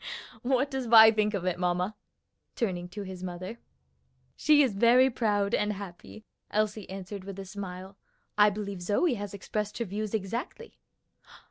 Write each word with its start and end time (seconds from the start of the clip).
What 0.41 0.71
does 0.71 0.87
Vi 0.87 1.11
think 1.11 1.35
of 1.35 1.45
it, 1.45 1.59
mamma?" 1.59 1.95
turning 2.55 2.89
to 2.89 3.03
his 3.03 3.21
mother. 3.21 3.59
"She 4.35 4.63
is 4.63 4.73
very 4.73 5.11
proud 5.11 5.53
and 5.53 5.73
happy," 5.73 6.25
Elsie 6.49 6.89
answered 6.89 7.23
with 7.23 7.37
a 7.37 7.45
smile. 7.45 7.97
"I 8.35 8.49
believe 8.49 8.81
Zoe 8.81 9.13
has 9.13 9.35
expressed 9.35 9.77
her 9.77 9.85
views 9.85 10.15
exactly." 10.15 10.79